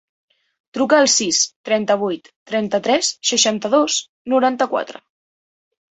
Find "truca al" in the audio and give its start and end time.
0.77-1.09